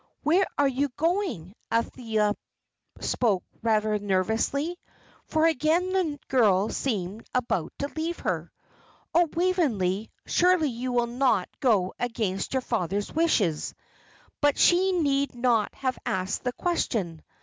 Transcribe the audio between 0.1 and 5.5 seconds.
"Where are you going?" Althea spoke rather nervously, for